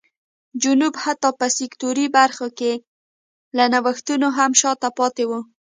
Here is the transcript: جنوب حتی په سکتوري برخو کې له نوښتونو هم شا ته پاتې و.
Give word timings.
جنوب 0.63 0.93
حتی 1.03 1.29
په 1.39 1.47
سکتوري 1.57 2.07
برخو 2.17 2.47
کې 2.59 2.71
له 3.57 3.65
نوښتونو 3.73 4.27
هم 4.37 4.51
شا 4.61 4.71
ته 4.81 4.89
پاتې 4.97 5.23
و. 5.29 5.31